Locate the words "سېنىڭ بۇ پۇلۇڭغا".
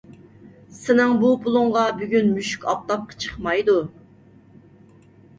0.75-1.83